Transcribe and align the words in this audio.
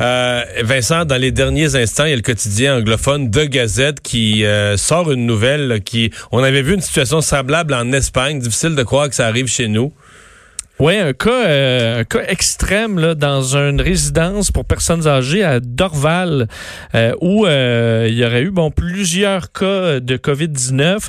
Euh, 0.00 0.44
Vincent, 0.62 1.04
dans 1.04 1.20
les 1.20 1.32
derniers 1.32 1.74
instants, 1.74 2.04
il 2.04 2.10
y 2.10 2.12
a 2.12 2.16
le 2.16 2.22
quotidien 2.22 2.78
anglophone 2.78 3.30
de 3.30 3.44
Gazette 3.44 4.00
qui 4.00 4.44
euh, 4.44 4.76
sort 4.76 5.10
une 5.10 5.26
nouvelle 5.26 5.80
qui... 5.84 6.12
On 6.30 6.42
avait 6.42 6.62
vu 6.62 6.74
une 6.74 6.80
situation 6.80 7.20
semblable 7.20 7.74
en 7.74 7.92
Espagne. 7.92 8.38
Difficile 8.38 8.76
de 8.76 8.82
croire 8.82 9.08
que 9.08 9.14
ça 9.14 9.26
arrive 9.26 9.46
chez 9.46 9.66
nous. 9.66 9.92
Oui, 10.80 10.96
un 10.96 11.12
cas, 11.12 11.44
euh, 11.44 12.00
un 12.00 12.04
cas 12.04 12.22
extrême 12.28 13.00
là, 13.00 13.16
dans 13.16 13.56
une 13.56 13.80
résidence 13.80 14.52
pour 14.52 14.64
personnes 14.64 15.08
âgées 15.08 15.42
à 15.42 15.58
Dorval, 15.58 16.46
euh, 16.94 17.12
où 17.20 17.46
euh, 17.46 18.06
il 18.08 18.16
y 18.16 18.24
aurait 18.24 18.42
eu 18.42 18.52
bon 18.52 18.70
plusieurs 18.70 19.50
cas 19.50 19.98
de 19.98 20.16
COVID-19 20.16 21.08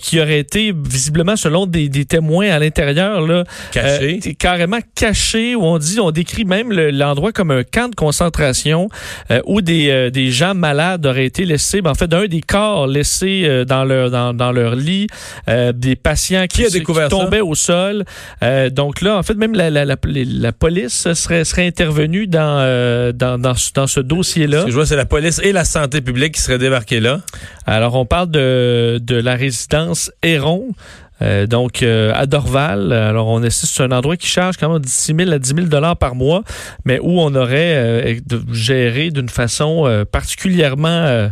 qui 0.00 0.20
auraient 0.20 0.40
été 0.40 0.74
visiblement, 0.76 1.36
selon 1.36 1.66
des, 1.66 1.88
des 1.88 2.06
témoins 2.06 2.50
à 2.50 2.58
l'intérieur, 2.58 3.20
là, 3.20 3.44
cachés, 3.70 4.18
carrément 4.36 4.80
cachés. 4.96 5.54
Où 5.54 5.62
on 5.62 5.78
dit, 5.78 6.00
on 6.00 6.10
décrit 6.10 6.44
même 6.44 6.72
l'endroit 6.72 7.30
comme 7.30 7.52
un 7.52 7.62
camp 7.62 7.88
de 7.88 7.94
concentration 7.94 8.88
où 9.46 9.60
des, 9.60 10.10
des 10.10 10.30
gens 10.30 10.54
malades 10.54 11.06
auraient 11.06 11.26
été 11.26 11.44
laissés. 11.44 11.82
Ben, 11.82 11.90
en 11.90 11.94
fait, 11.94 12.08
d'un 12.08 12.26
des 12.26 12.40
corps 12.40 12.88
laissés 12.88 13.64
dans 13.66 13.84
leur 13.84 14.10
dans, 14.10 14.34
dans 14.34 14.50
leur 14.50 14.74
lit, 14.74 15.06
des 15.46 15.94
patients 15.94 16.46
qui, 16.48 16.64
qui, 16.64 16.82
qui 16.82 17.08
tombaient 17.08 17.40
au 17.40 17.54
sol. 17.54 18.04
donc 18.72 19.03
là, 19.04 19.16
en 19.16 19.22
fait, 19.22 19.34
même 19.34 19.54
la, 19.54 19.70
la, 19.70 19.84
la, 19.84 19.96
la 20.04 20.52
police 20.52 21.12
serait, 21.12 21.44
serait 21.44 21.66
intervenue 21.66 22.26
dans, 22.26 22.58
euh, 22.60 23.12
dans, 23.12 23.38
dans, 23.38 23.54
dans, 23.74 23.86
ce 23.86 24.00
dossier-là. 24.00 24.62
Ce 24.62 24.70
je 24.70 24.74
vois, 24.74 24.86
c'est 24.86 24.96
la 24.96 25.06
police 25.06 25.40
et 25.44 25.52
la 25.52 25.64
santé 25.64 26.00
publique 26.00 26.34
qui 26.34 26.40
seraient 26.40 26.58
débarqués 26.58 27.00
là. 27.00 27.20
Alors, 27.66 27.94
on 27.94 28.06
parle 28.06 28.30
de, 28.30 28.98
de 29.00 29.16
la 29.16 29.36
résidence 29.36 30.10
Héron. 30.22 30.72
Euh, 31.22 31.46
donc, 31.46 31.82
euh, 31.82 32.12
à 32.14 32.26
Dorval, 32.26 32.92
alors 32.92 33.28
on 33.28 33.42
est 33.42 33.50
c'est 33.50 33.82
un 33.84 33.92
endroit 33.92 34.16
qui 34.16 34.26
charge 34.26 34.56
quand 34.56 34.72
même 34.72 34.82
6 34.84 35.14
000 35.16 35.30
à 35.30 35.38
10 35.38 35.54
000 35.54 35.66
dollars 35.68 35.96
par 35.96 36.16
mois, 36.16 36.42
mais 36.84 36.98
où 36.98 37.20
on 37.20 37.32
aurait 37.36 37.76
euh, 37.76 38.14
géré 38.50 39.10
d'une 39.10 39.28
façon 39.28 39.86
euh, 39.86 40.04
particulièrement 40.04 41.28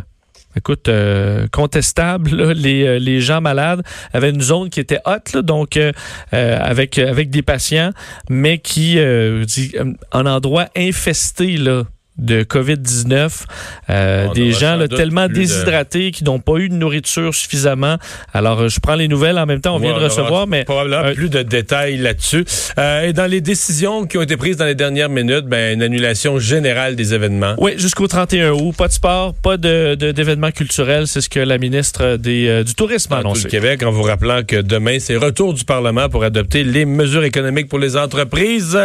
écoute, 0.55 0.89
euh, 0.89 1.47
contestable. 1.51 2.31
Là, 2.35 2.53
les, 2.53 2.83
euh, 2.83 2.99
les 2.99 3.21
gens 3.21 3.41
malades 3.41 3.83
avaient 4.13 4.29
une 4.29 4.41
zone 4.41 4.69
qui 4.69 4.79
était 4.79 4.99
haute, 5.05 5.33
là, 5.33 5.41
donc 5.41 5.77
euh, 5.77 5.91
avec, 6.31 6.97
avec 6.97 7.29
des 7.29 7.41
patients, 7.41 7.91
mais 8.29 8.57
qui, 8.59 8.97
dit, 9.45 9.73
un 10.11 10.25
endroit 10.25 10.67
infesté 10.75 11.57
là, 11.57 11.83
de 12.17 12.43
COVID-19, 12.43 13.45
euh, 13.89 14.31
des 14.33 14.51
gens 14.51 14.75
là, 14.75 14.87
tellement 14.87 15.27
déshydratés 15.27 16.11
qui 16.11 16.23
n'ont 16.23 16.39
pas 16.39 16.57
eu 16.57 16.69
de 16.69 16.75
nourriture 16.75 17.33
suffisamment. 17.33 17.97
Alors, 18.33 18.61
euh, 18.61 18.67
je 18.69 18.79
prends 18.79 18.95
les 18.95 19.07
nouvelles 19.07 19.39
en 19.39 19.45
même 19.47 19.61
temps, 19.61 19.75
on 19.75 19.79
vient 19.79 19.97
de 19.97 20.03
recevoir, 20.03 20.45
mais... 20.45 20.63
Probablement 20.63 21.11
plus 21.13 21.29
de 21.29 21.41
détails 21.41 21.97
là-dessus. 21.97 22.45
Euh, 22.77 23.07
et 23.07 23.13
dans 23.13 23.25
les 23.25 23.41
décisions 23.41 24.05
qui 24.05 24.17
ont 24.17 24.21
été 24.21 24.37
prises 24.37 24.57
dans 24.57 24.65
les 24.65 24.75
dernières 24.75 25.09
minutes, 25.09 25.45
ben, 25.45 25.73
une 25.73 25.81
annulation 25.81 26.37
générale 26.37 26.95
des 26.95 27.13
événements. 27.13 27.55
Oui, 27.57 27.73
jusqu'au 27.77 28.07
31 28.07 28.51
août, 28.51 28.73
pas 28.77 28.87
de 28.87 28.93
sport, 28.93 29.33
pas 29.33 29.57
de, 29.57 29.95
d'événements 29.95 30.51
culturels, 30.51 31.07
c'est 31.07 31.21
ce 31.21 31.29
que 31.29 31.39
la 31.39 31.57
ministre 31.57 32.17
des, 32.17 32.47
euh, 32.47 32.63
du 32.63 32.75
Tourisme 32.75 33.13
a 33.13 33.17
annoncé. 33.17 33.43
Du 33.43 33.47
Québec, 33.47 33.81
en 33.83 33.91
vous 33.91 34.03
rappelant 34.03 34.43
que 34.43 34.61
demain, 34.61 34.99
c'est 34.99 35.15
retour 35.15 35.53
du 35.53 35.65
Parlement 35.65 36.09
pour 36.09 36.23
adopter 36.23 36.63
les 36.63 36.85
mesures 36.85 37.23
économiques 37.23 37.69
pour 37.69 37.79
les 37.79 37.97
entreprises. 37.97 38.77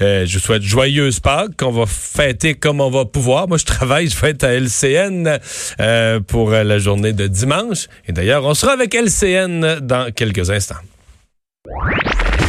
je 0.00 0.32
vous 0.32 0.40
souhaite 0.40 0.62
joyeuse 0.62 1.20
Pâques, 1.20 1.56
qu'on 1.56 1.70
va 1.70 1.84
fêter 1.86 2.54
on 2.80 2.90
va 2.90 3.04
pouvoir. 3.04 3.48
Moi, 3.48 3.58
je 3.58 3.64
travaille, 3.64 4.08
je 4.08 4.16
vais 4.20 4.30
être 4.30 4.44
à 4.44 4.52
LCN 4.52 5.38
euh, 5.80 6.20
pour 6.20 6.50
la 6.50 6.78
journée 6.78 7.12
de 7.12 7.26
dimanche. 7.26 7.88
Et 8.06 8.12
d'ailleurs, 8.12 8.44
on 8.44 8.54
sera 8.54 8.72
avec 8.72 8.94
LCN 8.94 9.80
dans 9.80 10.12
quelques 10.12 10.50
instants. 10.50 10.76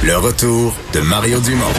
Le 0.03 0.17
retour 0.17 0.75
de 0.93 0.99
Mario 0.99 1.39
Dumont. 1.39 1.73